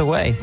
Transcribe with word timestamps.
Away. 0.00 0.34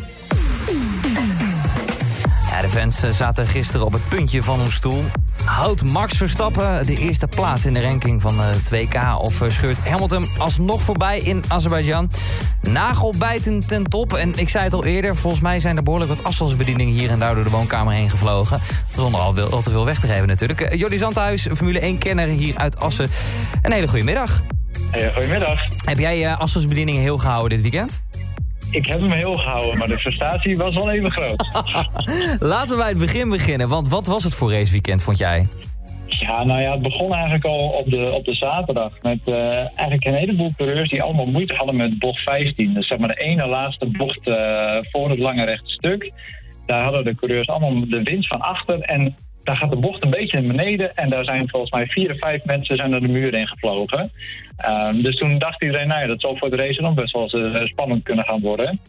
Ja, 2.49 2.61
de 2.61 2.69
fans 2.69 3.03
eh, 3.03 3.11
zaten 3.11 3.47
gisteren 3.47 3.85
op 3.85 3.93
het 3.93 4.09
puntje 4.09 4.43
van 4.43 4.59
hun 4.59 4.71
stoel. 4.71 5.03
Houdt 5.43 5.83
Max 5.83 6.17
Verstappen 6.17 6.85
de 6.85 6.97
eerste 6.97 7.27
plaats 7.27 7.65
in 7.65 7.73
de 7.73 7.81
ranking 7.81 8.21
van 8.21 8.37
de 8.37 8.53
2K... 8.69 9.17
of 9.17 9.41
eh, 9.41 9.49
scheurt 9.49 9.87
Hamilton 9.87 10.27
alsnog 10.37 10.81
voorbij 10.81 11.19
in 11.19 11.43
Azerbeidzjan? 11.47 12.11
Nagelbijten 12.61 13.67
ten 13.67 13.83
top. 13.83 14.13
En 14.13 14.37
ik 14.37 14.49
zei 14.49 14.63
het 14.63 14.73
al 14.73 14.85
eerder, 14.85 15.15
volgens 15.15 15.41
mij 15.41 15.59
zijn 15.59 15.77
er 15.77 15.83
behoorlijk 15.83 16.11
wat 16.11 16.23
afstandsbedieningen... 16.23 16.93
hier 16.93 17.09
en 17.09 17.19
daar 17.19 17.35
door 17.35 17.43
de 17.43 17.49
woonkamer 17.49 17.93
heen 17.93 18.09
gevlogen. 18.09 18.59
Zonder 18.95 19.19
al, 19.19 19.39
al 19.39 19.61
te 19.61 19.71
veel 19.71 19.85
weg 19.85 19.99
te 19.99 20.07
geven 20.07 20.27
natuurlijk. 20.27 20.75
Jordi 20.75 20.97
Zandhuis, 20.97 21.47
Formule 21.55 21.95
1-kenner 21.95 22.27
hier 22.27 22.57
uit 22.57 22.79
Assen. 22.79 23.09
Een 23.61 23.71
hele 23.71 23.87
goede 23.87 24.03
middag. 24.03 24.41
Hey, 24.91 25.13
goedemiddag. 25.13 25.59
Heb 25.85 25.99
jij 25.99 26.25
uh, 26.25 26.39
afstandsbedieningen 26.39 27.01
heel 27.01 27.17
gehouden 27.17 27.49
dit 27.49 27.71
weekend? 27.71 28.03
Ik 28.71 28.85
heb 28.85 28.99
hem 28.99 29.11
heel 29.11 29.33
gehouden, 29.33 29.77
maar 29.77 29.87
de 29.87 29.97
frustratie 29.97 30.57
was 30.57 30.75
wel 30.75 30.91
even 30.91 31.11
groot. 31.11 31.43
Laten 32.53 32.69
we 32.69 32.75
bij 32.77 32.89
het 32.89 32.97
begin 32.97 33.29
beginnen, 33.29 33.69
want 33.69 33.87
wat 33.87 34.07
was 34.07 34.23
het 34.23 34.35
voor 34.35 34.51
raceweekend, 34.51 35.03
vond 35.03 35.17
jij? 35.17 35.47
Ja, 36.05 36.43
nou 36.43 36.61
ja, 36.61 36.71
het 36.71 36.81
begon 36.81 37.13
eigenlijk 37.13 37.45
al 37.45 37.69
op 37.69 37.89
de, 37.89 38.11
op 38.11 38.25
de 38.25 38.35
zaterdag 38.35 39.01
met 39.01 39.19
uh, 39.25 39.35
eigenlijk 39.57 40.05
een 40.05 40.13
heleboel 40.13 40.53
coureurs 40.57 40.89
die 40.89 41.01
allemaal 41.01 41.25
moeite 41.25 41.53
hadden 41.53 41.75
met 41.75 41.99
bocht 41.99 42.19
15. 42.21 42.73
Dus 42.73 42.87
zeg 42.87 42.97
maar 42.97 43.07
de 43.07 43.21
ene 43.21 43.47
laatste 43.47 43.85
bocht 43.85 44.27
uh, 44.27 44.77
voor 44.81 45.09
het 45.09 45.19
lange 45.19 45.45
rechte 45.45 45.69
stuk. 45.69 46.11
Daar 46.65 46.83
hadden 46.83 47.03
de 47.03 47.15
coureurs 47.15 47.47
allemaal 47.47 47.89
de 47.89 48.03
winst 48.03 48.27
van 48.27 48.41
achter 48.41 48.81
en 48.81 49.15
daar 49.49 49.57
gaat 49.57 49.69
de 49.69 49.87
bocht 49.87 50.03
een 50.03 50.09
beetje 50.09 50.41
naar 50.41 50.55
beneden. 50.55 50.95
En 50.95 51.09
daar 51.09 51.23
zijn 51.23 51.49
volgens 51.49 51.71
mij 51.71 51.85
vier 51.85 52.11
of 52.11 52.19
vijf 52.19 52.45
mensen 52.45 52.75
zijn 52.75 52.93
er 52.93 53.01
de 53.01 53.07
muur 53.07 53.33
in 53.33 53.47
gevlogen. 53.47 54.11
Um, 54.69 55.01
dus 55.01 55.15
toen 55.15 55.39
dacht 55.39 55.63
iedereen, 55.63 55.87
nou 55.87 56.01
ja, 56.01 56.07
dat 56.07 56.21
zal 56.21 56.37
voor 56.37 56.49
de 56.49 56.55
race 56.55 56.81
dan 56.81 56.95
best 56.95 57.13
wel 57.13 57.35
uh, 57.35 57.65
spannend 57.65 58.03
kunnen 58.03 58.25
gaan 58.25 58.41
worden. 58.41 58.79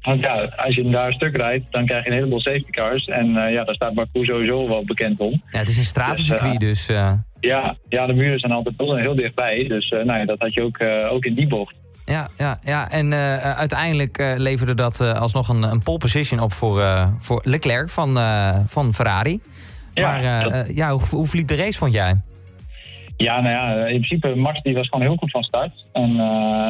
Want 0.00 0.20
ja, 0.20 0.34
als 0.56 0.74
je 0.74 0.90
daar 0.90 1.06
een 1.06 1.12
stuk 1.12 1.36
rijdt, 1.36 1.64
dan 1.70 1.86
krijg 1.86 2.04
je 2.04 2.10
een 2.10 2.16
heleboel 2.16 2.40
safety 2.40 2.70
cars. 2.70 3.04
En 3.04 3.26
uh, 3.26 3.52
ja, 3.52 3.64
daar 3.64 3.74
staat 3.74 3.94
Baku 3.94 4.24
sowieso 4.24 4.68
wel 4.68 4.84
bekend 4.84 5.20
om. 5.20 5.42
Ja, 5.50 5.58
het 5.58 5.68
is 5.68 5.76
een 5.76 5.84
stratencircuit, 5.84 6.60
dus... 6.60 6.86
dus 6.86 6.96
uh... 6.96 7.12
ja, 7.40 7.76
ja, 7.88 8.06
de 8.06 8.12
muren 8.12 8.38
zijn 8.38 8.52
altijd 8.52 8.74
heel 8.78 9.14
dichtbij. 9.14 9.64
Dus 9.68 9.88
nou 9.90 10.18
ja, 10.18 10.24
dat 10.24 10.38
had 10.38 10.54
je 10.54 10.62
ook, 10.62 10.80
ook 11.10 11.24
in 11.24 11.34
die 11.34 11.46
bocht. 11.46 11.74
Ja, 12.04 12.28
ja, 12.36 12.58
ja. 12.62 12.90
en 12.90 13.12
uh, 13.12 13.36
uiteindelijk 13.56 14.18
uh, 14.18 14.32
leverde 14.36 14.74
dat 14.74 15.00
uh, 15.00 15.20
alsnog 15.20 15.48
een, 15.48 15.62
een 15.62 15.82
pole 15.82 15.98
position 15.98 16.40
op 16.40 16.52
voor, 16.52 16.82
voor 17.18 17.42
Leclerc 17.44 17.88
van, 17.88 18.18
van 18.66 18.94
Ferrari. 18.94 19.40
Ja, 19.94 20.10
maar 20.10 20.42
dat... 20.42 20.76
ja, 20.76 20.90
hoe, 20.90 21.00
hoe 21.10 21.26
verliep 21.26 21.46
de 21.46 21.56
race, 21.56 21.78
vond 21.78 21.92
jij? 21.92 22.14
Ja, 23.16 23.40
nou 23.40 23.54
ja, 23.54 23.86
in 23.86 24.02
principe 24.02 24.34
Max 24.34 24.62
die 24.62 24.74
was 24.74 24.88
gewoon 24.88 25.06
heel 25.06 25.16
goed 25.16 25.30
van 25.30 25.42
start. 25.42 25.86
En 25.92 26.14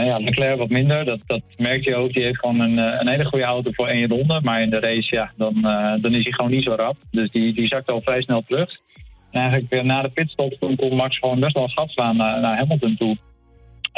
ja, 0.05 0.19
Leclerc 0.19 0.59
wat 0.59 0.69
minder, 0.69 1.05
dat, 1.05 1.19
dat 1.27 1.43
merk 1.57 1.85
je 1.85 1.97
ook. 1.97 2.13
Die 2.13 2.23
heeft 2.23 2.39
gewoon 2.39 2.61
een, 2.61 2.77
een 2.77 3.09
hele 3.09 3.25
goede 3.25 3.45
auto 3.45 3.71
voor 3.73 3.89
één 3.89 4.09
ronde. 4.09 4.41
Maar 4.43 4.63
in 4.63 4.71
de 4.71 4.81
race, 4.81 5.15
ja, 5.15 5.33
dan, 5.37 5.55
dan 6.03 6.15
is 6.15 6.23
hij 6.23 6.33
gewoon 6.33 6.51
niet 6.51 6.65
zo 6.65 6.75
rap. 6.75 6.97
Dus 7.11 7.31
die, 7.31 7.55
die 7.55 7.67
zakt 7.67 7.89
al 7.89 8.01
vrij 8.01 8.23
snel 8.23 8.43
terug. 8.47 8.71
En 9.31 9.41
eigenlijk 9.41 9.85
na 9.85 10.03
de 10.03 10.09
pitstop 10.09 10.57
kon 10.77 10.97
Max 10.97 11.19
gewoon 11.19 11.41
best 11.41 11.55
wel 11.55 11.63
een 11.63 11.71
gat 11.71 11.91
slaan 11.91 12.17
naar, 12.17 12.41
naar 12.41 12.57
Hamilton 12.57 12.97
toe. 12.97 13.17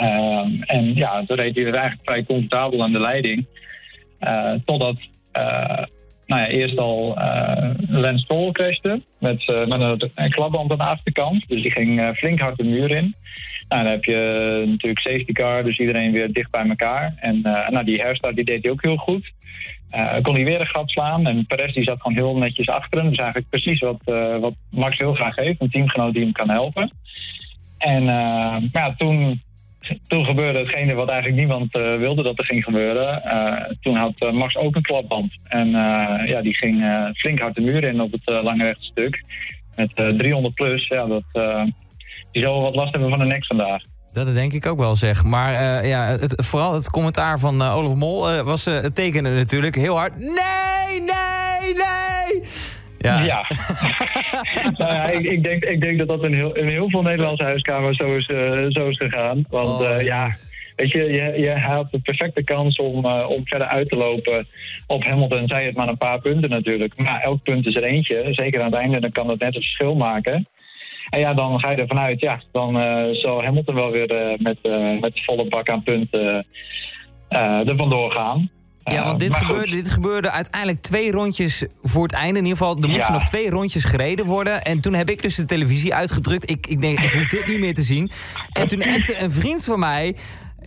Um, 0.03 0.63
en 0.63 0.95
ja, 0.95 1.25
toen 1.27 1.37
reed 1.37 1.55
hij 1.55 1.65
eigenlijk 1.65 2.01
vrij 2.05 2.25
comfortabel 2.25 2.83
aan 2.83 2.93
de 2.93 3.01
leiding. 3.01 3.47
Uh, 4.21 4.53
totdat 4.65 4.97
uh, 5.33 5.83
nou 6.27 6.41
ja, 6.41 6.49
eerst 6.49 6.79
al 6.79 7.19
uh, 7.19 7.71
Lance 7.89 8.25
Stroll 8.25 8.53
crashte 8.53 9.03
met, 9.19 9.47
met 9.69 9.81
een, 10.15 10.31
klapband 10.31 10.71
aan 10.71 10.79
de 10.79 10.85
achterkant. 10.85 11.49
Dus 11.49 11.63
die 11.63 11.71
ging 11.71 12.17
flink 12.17 12.41
hard 12.41 12.57
de 12.57 12.65
muur 12.65 12.91
in. 12.91 13.15
Nou, 13.69 13.83
dan 13.83 13.93
heb 13.93 14.05
je 14.05 14.63
natuurlijk 14.67 15.01
safety 15.01 15.33
car, 15.33 15.65
dus 15.65 15.79
iedereen 15.79 16.13
weer 16.13 16.33
dicht 16.33 16.51
bij 16.51 16.69
elkaar. 16.69 17.15
En 17.17 17.41
nou, 17.41 17.85
die 17.85 18.01
herstart 18.01 18.35
die 18.37 18.45
deed 18.45 18.63
hij 18.63 18.73
ook 18.73 18.83
heel 18.83 18.97
goed. 18.97 19.33
kon 20.23 20.35
hij 20.35 20.45
weer 20.45 20.61
een 20.61 20.67
gat 20.67 20.91
slaan 20.91 21.27
en 21.27 21.47
Perez 21.47 21.75
die 21.75 21.85
zat 21.85 22.01
gewoon 22.01 22.17
heel 22.17 22.37
netjes 22.37 22.69
achter 22.69 22.99
hem. 22.99 23.09
Dus 23.09 23.19
eigenlijk 23.19 23.49
precies 23.49 23.81
wat, 23.81 24.01
wat 24.41 24.55
Max 24.71 24.99
heel 24.99 25.15
graag 25.15 25.37
heeft, 25.37 25.61
een 25.61 25.71
teamgenoot 25.71 26.13
die 26.13 26.23
hem 26.23 26.33
kan 26.33 26.51
helpen. 26.51 26.91
En 27.79 28.05
ja, 28.73 28.95
toen 28.97 29.41
toen 30.07 30.25
gebeurde 30.25 30.59
hetgene 30.59 30.95
wat 30.95 31.09
eigenlijk 31.09 31.39
niemand 31.39 31.77
uh, 31.77 31.97
wilde 31.97 32.23
dat 32.23 32.39
er 32.39 32.45
ging 32.45 32.65
gebeuren. 32.65 33.23
Uh, 33.25 33.77
toen 33.81 33.97
had 33.97 34.13
uh, 34.19 34.33
Max 34.33 34.57
ook 34.57 34.77
een 34.77 34.83
klapband. 34.83 35.33
En 35.45 35.69
ja, 36.27 36.43
die 36.43 36.55
ging 36.55 36.85
flink 37.15 37.39
hard 37.41 37.55
de 37.55 37.61
muur 37.61 37.85
in 37.85 38.01
op 38.01 38.13
het 38.13 38.43
lange 38.43 38.65
rechte 38.65 38.85
stuk. 38.85 39.25
Met 39.77 39.91
300 39.95 40.55
plus. 40.55 40.87
Ja, 40.87 41.07
dat, 41.07 41.25
die 42.33 42.43
zal 42.43 42.53
wel 42.53 42.63
wat 42.63 42.75
last 42.75 42.93
hebben 42.93 43.11
van 43.11 43.19
de 43.19 43.25
nek 43.25 43.47
vandaag. 43.47 43.83
Dat 44.13 44.35
denk 44.35 44.53
ik 44.53 44.67
ook 44.67 44.79
wel, 44.79 44.97
zeg. 44.97 45.25
Maar 45.25 45.87
ja, 45.87 46.07
het, 46.07 46.45
vooral 46.47 46.75
het 46.75 46.91
commentaar 46.91 47.39
van 47.39 47.63
Olaf 47.63 47.95
Mol 47.95 48.43
was 48.43 48.65
het 48.65 48.95
tekenen 48.95 49.35
natuurlijk 49.35 49.75
heel 49.75 49.97
hard. 49.97 50.19
Nee, 50.19 51.01
nee, 51.01 51.75
nee! 51.75 52.43
Ja, 53.03 53.23
ja. 53.23 53.47
nou 54.79 54.95
ja 54.95 55.11
ik, 55.11 55.25
ik, 55.25 55.43
denk, 55.43 55.65
ik 55.65 55.81
denk 55.81 55.99
dat 55.99 56.09
dat 56.09 56.25
in 56.25 56.35
heel, 56.35 56.57
in 56.57 56.69
heel 56.69 56.91
veel 56.91 57.03
Nederlandse 57.03 57.45
huiskamers 57.45 57.97
zo 57.97 58.17
is, 58.17 58.29
uh, 58.29 58.67
zo 58.69 58.89
is 58.89 58.97
gegaan. 58.97 59.45
Want 59.49 59.81
oh, 59.81 59.89
uh, 59.89 60.05
ja, 60.05 60.31
weet 60.77 60.91
je, 60.91 61.03
je, 61.03 61.41
je 61.41 61.51
had 61.51 61.91
de 61.91 61.99
perfecte 61.99 62.43
kans 62.45 62.77
om, 62.77 63.07
uh, 63.07 63.25
om 63.29 63.47
verder 63.47 63.67
uit 63.67 63.89
te 63.89 63.97
lopen 63.97 64.47
op 64.87 65.05
Hamilton. 65.05 65.49
Zij 65.49 65.65
het 65.65 65.77
maar 65.77 65.89
een 65.89 65.97
paar 65.97 66.21
punten 66.21 66.51
natuurlijk. 66.51 66.97
Maar 66.97 67.21
elk 67.21 67.43
punt 67.43 67.67
is 67.67 67.75
er 67.75 67.85
eentje. 67.85 68.29
Zeker 68.31 68.61
aan 68.61 68.73
het 68.73 68.81
einde, 68.81 69.01
dan 69.01 69.13
kan 69.13 69.27
dat 69.27 69.39
net 69.39 69.55
een 69.55 69.63
verschil 69.63 69.95
maken. 69.95 70.47
En 71.11 71.21
ja, 71.21 71.35
dan 71.35 71.61
ga 71.61 71.71
je 71.71 71.77
ervan 71.77 71.99
uit, 71.99 72.21
ja, 72.21 72.41
dan 72.53 72.75
zal 73.15 73.45
Hamilton 73.45 73.75
wel 73.75 73.91
weer 73.91 74.37
met, 74.39 74.59
met 75.01 75.25
volle 75.25 75.49
bak 75.49 75.69
aan 75.69 75.83
punten 75.83 76.47
er 77.29 77.77
vandoor 77.77 78.11
gaan. 78.11 78.51
Ja, 78.85 79.05
want 79.05 79.21
dit 79.21 79.35
gebeurde, 79.35 79.71
dit 79.71 79.89
gebeurde 79.89 80.31
uiteindelijk 80.31 80.81
twee 80.81 81.11
rondjes 81.11 81.65
voor 81.83 82.03
het 82.03 82.13
einde. 82.13 82.39
In 82.39 82.45
ieder 82.45 82.59
geval, 82.59 82.77
er 82.77 82.89
moesten 82.89 83.13
ja. 83.13 83.19
nog 83.19 83.23
twee 83.23 83.51
rondjes 83.51 83.85
gereden 83.85 84.27
worden. 84.27 84.63
En 84.63 84.81
toen 84.81 84.95
heb 84.95 85.11
ik 85.11 85.23
dus 85.23 85.35
de 85.35 85.45
televisie 85.45 85.95
uitgedrukt. 85.95 86.51
Ik, 86.51 86.67
ik 86.67 86.81
denk, 86.81 86.99
ik 86.99 87.13
hoef 87.13 87.29
dit 87.29 87.47
niet 87.47 87.59
meer 87.59 87.75
te 87.75 87.83
zien. 87.83 88.11
En 88.53 88.67
toen 88.69 88.83
appte 88.83 89.19
een 89.19 89.31
vriend 89.31 89.65
van 89.65 89.79
mij 89.79 90.17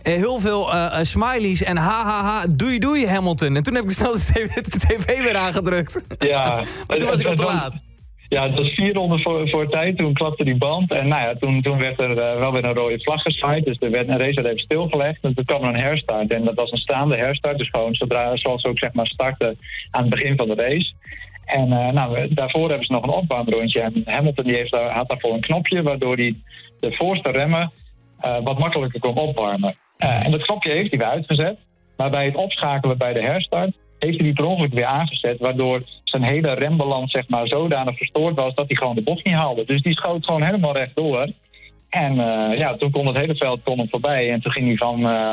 heel 0.02 0.38
veel 0.38 0.74
uh, 0.74 0.98
smileys 1.02 1.62
en 1.62 1.76
ha 1.76 2.04
ha 2.04 2.24
ha, 2.24 2.44
doei 2.50 2.78
doei 2.78 3.06
Hamilton. 3.06 3.56
En 3.56 3.62
toen 3.62 3.74
heb 3.74 3.84
ik 3.84 3.90
snel 3.90 4.12
de 4.12 4.18
tv, 4.18 4.48
de 4.54 4.78
TV 4.78 5.22
weer 5.22 5.36
aangedrukt. 5.36 6.02
Ja. 6.18 6.54
maar 6.86 6.96
toen 6.96 7.08
was 7.08 7.20
ik 7.20 7.26
al 7.26 7.34
te 7.34 7.42
laat. 7.42 7.80
Ja, 8.28 8.42
het 8.42 8.54
was 8.54 8.74
vier 8.74 8.94
ronden 8.94 9.20
voor, 9.48 9.68
tijd. 9.68 9.96
Toen 9.96 10.12
klapte 10.12 10.44
die 10.44 10.58
band. 10.58 10.90
En 10.90 11.08
nou 11.08 11.22
ja, 11.22 11.34
toen, 11.34 11.62
toen 11.62 11.78
werd 11.78 12.00
er 12.00 12.10
uh, 12.10 12.38
wel 12.38 12.52
weer 12.52 12.64
een 12.64 12.74
rode 12.74 13.00
vlag 13.00 13.22
gezwaaid. 13.22 13.64
Dus 13.64 13.76
er 13.80 13.90
werd 13.90 14.08
een 14.08 14.18
race 14.18 14.34
werd 14.34 14.46
even 14.46 14.58
stilgelegd. 14.58 15.22
En 15.22 15.34
toen 15.34 15.44
kwam 15.44 15.62
er 15.62 15.68
een 15.68 15.80
herstart. 15.80 16.30
En 16.30 16.44
dat 16.44 16.54
was 16.54 16.72
een 16.72 16.78
staande 16.78 17.16
herstart. 17.16 17.58
Dus 17.58 17.68
gewoon 17.70 17.94
zodra, 17.94 18.36
zoals 18.36 18.62
ze 18.62 18.68
ook 18.68 18.78
zeg 18.78 18.92
maar 18.92 19.06
starten 19.06 19.58
aan 19.90 20.00
het 20.00 20.10
begin 20.10 20.36
van 20.36 20.48
de 20.48 20.54
race. 20.54 20.92
En 21.44 21.68
uh, 21.68 21.90
nou, 21.90 22.34
daarvoor 22.34 22.68
hebben 22.68 22.86
ze 22.86 22.92
nog 22.92 23.02
een 23.02 23.10
opwarmrondje. 23.10 23.80
En 23.80 24.02
Hamilton 24.04 24.44
die 24.44 24.54
heeft 24.54 24.70
had 24.70 25.08
daarvoor 25.08 25.32
een 25.32 25.40
knopje... 25.40 25.82
waardoor 25.82 26.16
hij 26.16 26.34
de 26.80 26.92
voorste 26.92 27.30
remmen 27.30 27.72
uh, 28.24 28.36
wat 28.42 28.58
makkelijker 28.58 29.00
kon 29.00 29.14
opwarmen. 29.14 29.76
en 29.96 30.30
dat 30.30 30.42
knopje 30.42 30.72
heeft 30.72 30.90
hij 30.90 30.98
weer 30.98 31.08
uitgezet. 31.08 31.58
Maar 31.96 32.10
bij 32.10 32.24
het 32.24 32.36
opschakelen 32.36 32.98
bij 32.98 33.12
de 33.12 33.22
herstart 33.22 33.74
heeft 33.98 34.16
hij 34.16 34.24
die 34.24 34.32
per 34.32 34.44
ongeluk 34.44 34.72
weer 34.72 34.84
aangezet, 34.84 35.38
waardoor 35.38 35.82
zijn 36.18 36.32
hele 36.32 36.52
rembalans 36.52 37.10
zeg 37.10 37.28
maar, 37.28 37.46
zodanig 37.46 37.96
verstoord 37.96 38.34
was 38.34 38.54
dat 38.54 38.66
hij 38.66 38.76
gewoon 38.76 38.94
de 38.94 39.02
bocht 39.02 39.24
niet 39.24 39.34
haalde. 39.34 39.64
Dus 39.64 39.82
die 39.82 39.96
schoot 39.96 40.24
gewoon 40.24 40.42
helemaal 40.42 40.72
rechtdoor. 40.72 41.28
En 41.88 42.12
uh, 42.12 42.58
ja, 42.58 42.76
toen 42.76 42.90
kon 42.90 43.06
het 43.06 43.16
hele 43.16 43.36
veld 43.36 43.62
kon 43.62 43.78
hem 43.78 43.88
voorbij. 43.88 44.32
En 44.32 44.40
toen 44.40 44.52
ging 44.52 44.66
hij 44.66 44.76
van, 44.76 45.00
uh, 45.00 45.32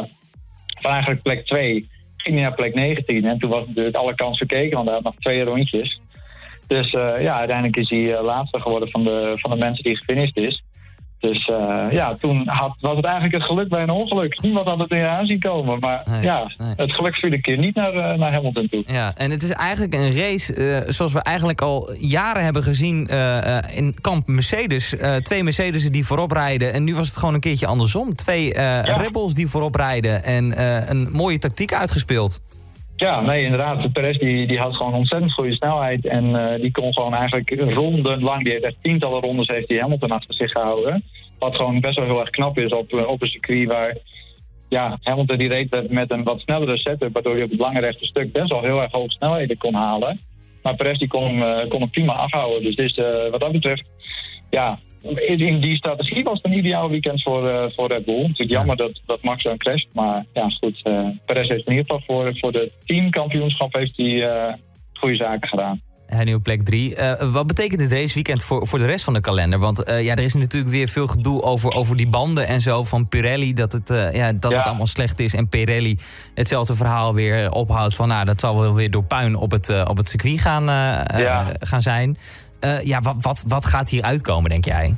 van 0.81 0.91
eigenlijk 0.91 1.21
plek 1.21 1.45
2 1.45 1.89
ging 2.17 2.35
hij 2.35 2.43
naar 2.43 2.53
plek 2.53 2.73
19. 2.73 3.25
En 3.25 3.39
toen 3.39 3.49
was 3.49 3.67
natuurlijk 3.67 3.95
alle 3.95 4.15
kans 4.15 4.37
verkeken, 4.37 4.75
want 4.75 4.85
hij 4.85 4.95
had 4.95 5.03
nog 5.03 5.15
twee 5.15 5.43
rondjes. 5.43 6.01
Dus 6.67 6.93
uh, 6.93 7.21
ja, 7.21 7.37
uiteindelijk 7.37 7.77
is 7.77 7.89
hij 7.89 8.21
laatste 8.21 8.59
geworden 8.59 8.89
van 8.89 9.03
de, 9.03 9.33
van 9.35 9.51
de 9.51 9.57
mensen 9.57 9.83
die 9.83 9.97
gefinished 9.97 10.37
is. 10.37 10.63
Dus 11.23 11.47
uh, 11.47 11.85
ja, 11.91 12.15
toen 12.15 12.47
had, 12.47 12.75
was 12.79 12.95
het 12.95 13.05
eigenlijk 13.05 13.35
het 13.35 13.43
geluk 13.43 13.69
bij 13.69 13.81
een 13.81 13.89
ongeluk. 13.89 14.41
Niemand 14.41 14.67
had 14.67 14.79
het 14.79 14.91
in 14.91 15.05
aanzien 15.05 15.39
komen. 15.39 15.79
Maar 15.79 16.03
nee, 16.09 16.21
ja, 16.21 16.51
nee. 16.57 16.73
het 16.75 16.93
geluk 16.93 17.15
viel 17.15 17.31
een 17.31 17.41
keer 17.41 17.57
niet 17.57 17.75
naar, 17.75 17.93
uh, 17.93 18.13
naar 18.13 18.33
Hamilton 18.33 18.67
toe. 18.69 18.83
Ja, 18.87 19.13
en 19.15 19.31
het 19.31 19.43
is 19.43 19.51
eigenlijk 19.51 19.93
een 19.93 20.15
race 20.15 20.55
uh, 20.55 20.89
zoals 20.91 21.13
we 21.13 21.23
eigenlijk 21.23 21.61
al 21.61 21.93
jaren 21.97 22.43
hebben 22.43 22.63
gezien 22.63 23.07
in 23.75 23.95
kamp 24.01 24.27
Mercedes. 24.27 24.95
twee 25.21 25.43
Mercedes 25.43 25.89
die 25.91 26.05
voorop 26.05 26.31
rijden. 26.31 26.73
En 26.73 26.83
nu 26.83 26.95
was 26.95 27.07
het 27.07 27.17
gewoon 27.17 27.33
een 27.33 27.39
keertje 27.39 27.67
andersom. 27.67 28.15
Twee 28.15 28.53
ja. 28.53 28.81
Red 28.81 29.11
Bulls 29.11 29.33
die 29.33 29.47
voorop 29.47 29.75
rijden. 29.75 30.23
En 30.23 30.53
een 30.89 31.11
mooie 31.11 31.39
tactiek 31.39 31.73
uitgespeeld. 31.73 32.41
Ja, 32.95 33.21
nee, 33.21 33.43
inderdaad. 33.43 33.93
Perez 33.93 34.17
die, 34.17 34.47
die 34.47 34.59
had 34.59 34.75
gewoon 34.75 34.93
ontzettend 34.93 35.33
goede 35.33 35.53
snelheid. 35.53 36.05
En 36.05 36.25
uh, 36.25 36.61
die 36.61 36.71
kon 36.71 36.93
gewoon 36.93 37.13
eigenlijk 37.13 37.53
ronden 37.57 38.23
lang, 38.23 38.43
die 38.43 38.51
heeft 38.51 38.63
echt 38.63 38.75
tientallen 38.81 39.21
rondes 39.21 39.47
heeft 39.47 39.67
die 39.67 39.79
Hamilton 39.79 40.11
achter 40.11 40.33
zich 40.33 40.51
gehouden. 40.51 41.03
Wat 41.43 41.55
gewoon 41.55 41.79
best 41.79 41.95
wel 41.95 42.05
heel 42.05 42.19
erg 42.19 42.29
knap 42.29 42.57
is 42.57 42.71
op, 42.71 42.93
op 42.93 43.21
een 43.21 43.27
circuit 43.27 43.67
waar... 43.67 43.97
Ja, 44.69 44.97
Hamilton 45.01 45.37
die 45.37 45.47
reed 45.47 45.89
met 45.89 46.11
een 46.11 46.23
wat 46.23 46.39
snellere 46.39 46.77
setup, 46.77 47.13
waardoor 47.13 47.33
hij 47.33 47.43
op 47.43 47.49
het 47.49 47.59
lange 47.59 47.79
rechte 47.79 48.05
stuk 48.05 48.31
best 48.31 48.49
wel 48.49 48.61
heel 48.61 48.81
erg 48.81 48.91
hoge 48.91 49.11
snelheden 49.11 49.57
kon 49.57 49.73
halen. 49.73 50.19
Maar 50.63 50.75
Perez 50.75 50.97
die 50.97 51.07
kon, 51.07 51.35
uh, 51.37 51.67
kon 51.69 51.79
hem 51.79 51.89
prima 51.89 52.13
afhouden. 52.13 52.63
Dus 52.63 52.75
dit 52.75 52.85
is, 52.85 52.97
uh, 52.97 53.29
wat 53.31 53.39
dat 53.39 53.51
betreft, 53.51 53.83
ja, 54.49 54.77
in, 55.03 55.59
die 55.59 55.75
strategie 55.75 56.23
was 56.23 56.39
het 56.41 56.45
een 56.45 56.57
ideaal 56.57 56.89
weekend 56.89 57.21
voor, 57.21 57.49
eh, 57.49 57.65
voor 57.75 57.87
Red 57.87 58.05
Bull. 58.05 58.21
Natuurlijk 58.21 58.49
jammer 58.49 58.75
dat, 58.75 59.01
dat 59.05 59.21
Max 59.21 59.43
dan 59.43 59.57
crasht. 59.57 59.87
Maar 59.93 60.25
ja, 60.33 60.49
goed. 60.49 60.79
eh 60.83 61.07
Perez 61.25 61.47
heeft 61.47 61.67
in 61.67 61.71
ieder 61.75 61.85
geval 61.85 62.01
voor, 62.05 62.37
voor 62.37 62.51
de 62.51 62.71
teamkampioenschap 62.85 63.73
heeft 63.73 63.97
hij 63.97 64.29
eh, 64.29 64.53
goede 64.93 65.15
zaken 65.15 65.47
gedaan. 65.47 65.81
Hij 66.13 66.23
nu 66.23 66.33
op 66.33 66.43
plek 66.43 66.61
3. 66.65 66.95
wat 67.31 67.47
betekent 67.47 67.79
dit 67.79 67.91
raceweekend 67.91 68.43
voor, 68.43 68.67
voor 68.67 68.79
de 68.79 68.85
rest 68.85 69.03
van 69.03 69.13
de 69.13 69.21
kalender? 69.21 69.59
Want 69.59 69.83
eh, 69.83 70.03
ja, 70.03 70.15
er 70.15 70.23
is 70.23 70.33
natuurlijk 70.33 70.71
weer 70.71 70.87
veel 70.87 71.07
gedoe 71.07 71.41
over, 71.41 71.71
over 71.73 71.95
die 71.95 72.07
banden 72.09 72.47
en 72.47 72.61
zo 72.61 72.83
van 72.83 73.07
Pirelli. 73.07 73.53
Dat, 73.53 73.71
het, 73.71 73.89
eh, 73.89 74.13
ja, 74.13 74.31
dat 74.33 74.51
Ja. 74.51 74.57
het 74.57 74.67
allemaal 74.67 74.87
slecht 74.87 75.19
is. 75.19 75.33
En 75.33 75.49
Pirelli 75.49 75.97
hetzelfde 76.35 76.75
verhaal 76.75 77.13
weer 77.13 77.51
ophoudt 77.51 77.95
van... 77.95 78.07
nou, 78.07 78.25
dat 78.25 78.39
zal 78.39 78.59
wel 78.59 78.73
weer 78.73 78.91
door 78.91 79.03
puin 79.03 79.35
op 79.35 79.51
het, 79.51 79.69
eh, 79.69 79.85
op 79.89 79.97
het 79.97 80.09
circuit 80.09 80.39
gaan, 80.41 80.69
eh, 80.69 80.99
eh, 81.09 81.19
Ja. 81.19 81.45
gaan 81.59 81.81
zijn. 81.81 82.17
Eh, 82.59 82.83
ja, 82.83 83.01
wat, 83.01 83.15
wat, 83.21 83.43
wat 83.47 83.65
gaat 83.65 83.89
hier 83.89 84.01
uitkomen, 84.03 84.49
denk 84.49 84.65
jij? 84.65 84.95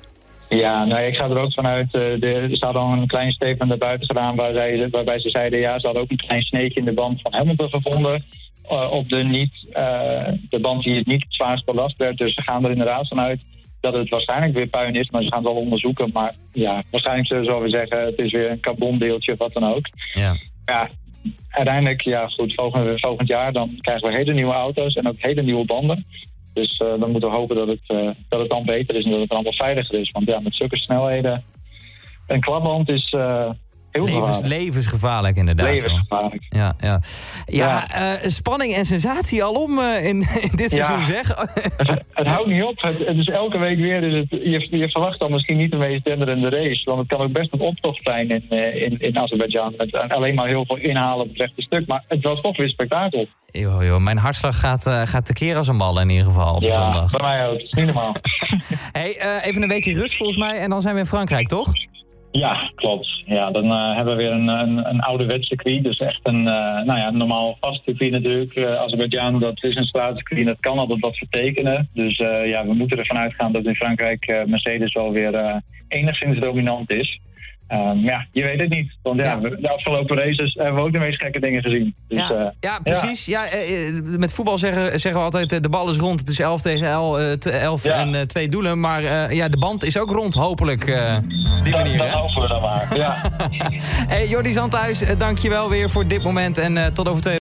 Ja, 0.50 0.86
nou, 0.86 1.02
ik 1.04 1.16
ga 1.16 1.24
er 1.30 1.38
ook 1.38 1.54
vanuit. 1.54 1.94
eh 1.94 2.02
ze 2.02 2.58
hadden 2.60 2.82
al 2.82 2.92
een 2.92 3.08
klein 3.08 3.32
statement 3.32 3.70
naar 3.70 3.78
buiten 3.78 4.08
gedaan 4.08 4.36
waar 4.36 4.54
zij, 4.54 4.88
waarbij 4.92 5.20
ze 5.20 5.30
zeiden... 5.30 5.60
ja, 5.60 5.80
ze 5.80 5.86
hadden 5.86 6.04
ook 6.04 6.12
een 6.12 6.18
klein 6.28 6.42
sneetje 6.42 6.80
in 6.80 6.86
de 6.86 6.94
band 6.94 7.22
van 7.22 7.34
Hamilton 7.34 7.70
gevonden... 7.70 8.24
eh, 8.70 8.92
op 8.92 9.10
de, 9.10 9.24
niet, 9.24 9.66
eh, 9.72 10.28
de 10.50 10.60
band 10.60 10.84
die 10.84 10.96
het 10.96 11.06
niet 11.06 11.24
het 11.24 11.34
zwaarst 11.34 11.66
belast 11.66 11.98
werd. 11.98 12.18
Dus 12.18 12.34
ze 12.34 12.42
gaan 12.42 12.64
er 12.64 12.72
inderdaad 12.72 13.08
vanuit 13.08 13.46
dat 13.80 13.94
het 13.94 14.10
waarschijnlijk 14.10 14.54
weer 14.54 14.68
puin 14.68 14.96
is. 14.96 15.10
Maar 15.10 15.22
ze 15.22 15.28
gaan 15.28 15.44
het 15.44 15.54
wel 15.54 15.62
onderzoeken. 15.62 16.10
Maar 16.14 16.34
ja, 16.52 16.84
waarschijnlijk 16.92 17.28
zullen 17.28 17.46
wel 17.46 17.60
weer 17.60 17.70
zeggen... 17.70 18.06
het 18.06 18.20
is 18.20 18.32
weer 18.32 18.52
een 18.52 18.60
carbondeeltje 18.60 19.32
of 19.32 19.38
wat 19.38 19.54
dan 19.54 19.74
ook. 19.74 19.86
Ja. 20.14 20.36
Ja, 20.66 20.90
uiteindelijk, 21.50 22.02
ja 22.02 22.28
goed, 22.28 22.54
volgend, 22.54 23.00
volgend 23.00 23.28
jaar 23.28 23.54
dan 23.54 23.78
krijgen 23.82 24.08
we 24.08 24.16
hele 24.16 24.34
nieuwe 24.34 24.54
auto's 24.54 24.96
en 24.96 25.08
ook 25.08 25.16
hele 25.18 25.42
nieuwe 25.42 25.66
banden. 25.66 26.06
Dus 26.54 26.78
eh, 26.78 27.00
dan 27.00 27.12
moeten 27.12 27.30
we 27.30 27.36
hopen 27.36 27.56
dat 27.56 27.68
het, 27.68 28.16
dat 28.30 28.40
het 28.40 28.50
dan 28.50 28.66
beter 28.66 28.96
is 28.96 29.04
en 29.04 29.12
dat 29.12 29.20
het 29.20 29.30
dan 29.30 29.38
allemaal 29.38 29.66
veiliger 29.68 30.00
is. 30.00 30.12
Want 30.12 30.28
ja, 30.28 30.40
met 30.40 30.56
zulke 30.56 30.78
snelheden, 30.78 31.44
een 32.28 32.42
klapband 32.42 32.90
is 32.90 33.14
heel 33.96 34.06
Levens, 34.06 34.28
gevaarlijk. 34.28 34.62
levensgevaarlijk 34.62 35.38
inderdaad. 35.38 35.68
Levensgevaarlijk. 35.68 36.44
Ja, 36.50 36.74
ja. 36.80 37.02
ja 37.46 37.88
eh, 37.88 38.30
spanning 38.30 38.74
en 38.74 38.86
sensatie 38.86 39.44
alom 39.44 39.80
eh 39.80 40.06
in, 40.06 40.26
in 40.50 40.52
dit 40.56 40.72
Ja. 40.72 40.84
seizoen 40.86 41.06
zeg. 41.06 41.28
Het, 41.78 42.04
het 42.14 42.28
houdt 42.28 42.48
niet 42.48 42.64
op. 42.64 42.82
Het, 42.82 42.98
het 43.06 43.18
is 43.18 43.28
elke 43.28 43.58
week 43.58 43.78
weer. 43.78 44.02
Dus 44.02 44.14
het, 44.14 44.30
je, 44.42 44.78
je 44.78 44.90
verwacht 44.90 45.20
dan 45.20 45.32
misschien 45.32 45.58
niet 45.58 45.72
de 45.72 45.78
meest 45.78 46.04
denderende 46.04 46.50
race. 46.50 46.82
Want 46.86 47.00
het 47.00 47.08
kan 47.08 47.20
ook 47.22 47.32
best 47.32 47.54
een 47.54 47.60
optocht 47.60 48.00
zijn 48.04 48.30
in, 48.30 48.46
eh, 48.50 48.82
in, 48.82 49.00
in 49.00 49.18
Azerbeidzjan. 49.18 49.74
Met 49.78 49.94
alleen 50.10 50.36
maar 50.36 50.48
heel 50.48 50.66
veel 50.66 50.78
inhalen 50.78 51.24
op 51.24 51.30
het 51.30 51.38
rechte 51.38 51.62
stuk. 51.62 51.88
Maar 51.88 52.04
het 52.08 52.24
was 52.24 52.42
toch 52.42 52.58
weer 52.58 52.70
spektakel. 52.70 53.28
Joh, 53.52 53.84
joh, 53.84 54.00
mijn 54.00 54.18
hartslag 54.18 54.60
gaat, 54.60 54.86
eh, 54.88 55.02
gaat 55.06 55.26
tekeer 55.26 55.56
als 55.56 55.68
een 55.68 55.78
bal 55.78 56.00
in 56.02 56.10
ieder 56.10 56.26
geval 56.26 56.56
op 56.56 56.62
ja, 56.62 56.74
zondag. 56.74 57.12
bij 57.12 57.22
mij 57.22 57.48
ook. 57.48 57.54
Het 57.58 57.62
is 57.66 57.72
niet 57.72 57.86
normaal. 57.86 58.16
Hey, 58.92 59.42
even 59.44 59.62
een 59.62 59.68
weekje 59.68 59.94
rust 59.94 60.16
volgens 60.18 60.38
mij 60.38 60.58
en 60.60 60.70
dan 60.70 60.82
zijn 60.82 60.94
we 60.94 61.00
in 61.00 61.06
Frankrijk, 61.06 61.48
toch? 61.48 61.68
Ja, 62.36 62.72
klopt. 62.76 63.24
Ja, 63.26 63.52
dan 63.52 63.72
eh, 63.72 63.96
hebben 63.96 64.16
we 64.16 64.24
weer 64.24 64.32
een, 64.32 64.48
een, 64.48 64.90
een 64.90 65.44
circuit. 65.44 65.84
Dus 65.84 65.98
echt 65.98 66.20
een, 66.24 66.48
eh, 66.48 66.84
nou 66.84 67.00
ja, 67.00 67.08
een 67.08 67.18
normaal 67.18 67.58
vast 67.60 67.84
circuit 67.84 68.12
natuurlijk. 68.12 68.56
Eh 68.56 68.76
Azerbeidzjan, 68.76 69.40
dat 69.40 69.64
is 69.64 69.76
een 69.76 69.84
straatcircuit 69.86 70.40
en 70.40 70.46
dat 70.46 70.60
kan 70.60 70.78
altijd 70.78 71.00
wat 71.00 71.18
vertekenen. 71.18 71.90
Dus 71.94 72.18
ja, 72.46 72.66
we 72.66 72.74
moeten 72.74 72.98
ervan 72.98 73.18
uitgaan 73.18 73.52
dat 73.52 73.66
in 73.66 73.76
Frankrijk 73.76 74.44
Mercedes 74.46 74.94
wel 74.94 75.12
weer 75.12 75.62
enigszins 75.88 76.40
dominant 76.40 76.92
is. 76.92 77.20
Ehm, 77.68 77.98
ja, 77.98 78.26
je 78.32 78.44
weet 78.44 78.60
het 78.60 78.70
niet. 78.70 78.92
Want 79.02 79.18
ja, 79.20 79.24
Ja. 79.26 79.40
we- 79.40 79.58
de 79.62 79.70
afgelopen 79.70 80.18
races 80.18 80.54
hebben 80.54 80.76
we 80.76 80.82
ook 80.82 80.92
de 80.92 81.00
meest 81.00 81.22
gekke 81.22 81.40
dingen 81.40 81.62
gezien. 81.62 81.96
Dus, 82.08 82.20
ja, 82.28 82.30
eh, 82.36 82.48
ja, 82.60 82.80
precies. 82.84 83.26
Ja. 83.26 83.46
eh, 83.46 83.88
eh, 83.88 83.94
met 84.04 84.34
voetbal 84.34 84.58
zeggen, 84.58 85.00
zeggen 85.00 85.14
we 85.22 85.26
altijd, 85.26 85.64
de 85.64 85.70
bal 85.70 85.90
is 85.90 85.98
rond. 85.98 86.20
Het 86.20 86.30
is 86.30 86.40
11 86.40 86.62
tegen 86.62 86.88
11, 86.88 87.18
eh, 87.20 87.32
te- 87.32 87.50
11 87.52 87.84
Ja. 87.84 87.94
en 87.94 88.28
twee 88.28 88.50
doelen. 88.50 88.80
Maar 88.80 89.34
ja, 89.34 89.48
de 89.48 89.58
band 89.58 89.84
is 89.84 89.98
ook 89.98 90.10
rond, 90.12 90.34
hopelijk. 90.34 90.86
die 90.86 90.96
dat, 90.96 91.72
manier, 91.72 91.98
dat 91.98 92.08
hopen 92.10 92.42
we 92.42 92.48
dan 92.48 92.62
maar. 92.62 92.98
Ja. 92.98 93.22
Hey, 94.08 94.28
Jordi 94.28 94.52
Zandhuis, 94.52 95.02
eh, 95.02 95.20
dank 95.20 95.38
je 95.38 95.50
wel 95.50 95.70
weer 95.70 95.90
voor 95.90 96.08
dit 96.08 96.24
moment. 96.24 96.58
En 96.58 96.94
tot 96.94 97.08
over 97.10 97.22
twee 97.22 97.38